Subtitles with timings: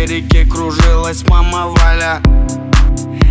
[0.00, 2.22] истерике кружилась мама Валя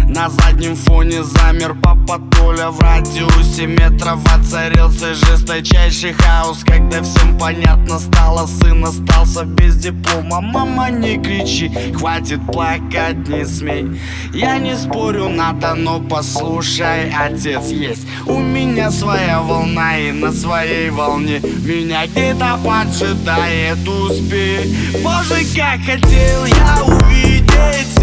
[0.10, 6.64] на заднем фоне замер папа Толя В радиусе метров воцарился жесточайший хаос.
[6.66, 10.42] Когда всем понятно стало, сын остался без диплома.
[10.42, 14.00] Мама, не кричи, хватит плакать, не смей
[14.34, 20.90] Я не спорю, надо, но послушай, отец есть У меня своя волна и на своей
[20.90, 24.66] волне Меня где-то поджидает успех
[25.04, 27.99] Боже, как хотел я увидеть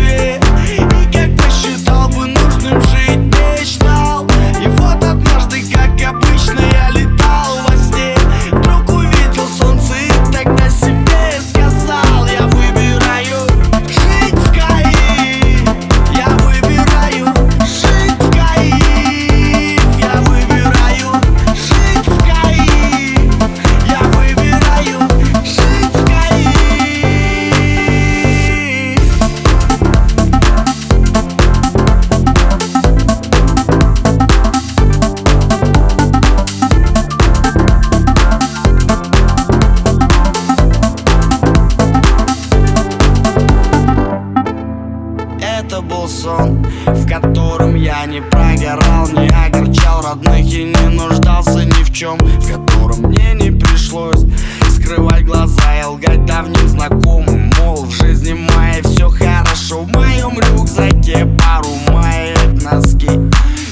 [45.88, 51.92] был сон, в котором я не прогорал, не огорчал родных и не нуждался ни в
[51.92, 54.24] чем, в котором мне не пришлось
[54.70, 61.26] скрывать глаза и лгать давним знакомым, мол, в жизни моей все хорошо, в моем рюкзаке
[61.38, 63.10] пару маек носки.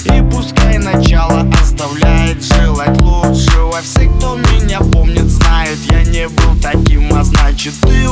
[0.05, 7.15] И пускай начало оставляет желать лучшего Все, кто меня помнит, знают, я не был таким
[7.15, 8.04] А значит и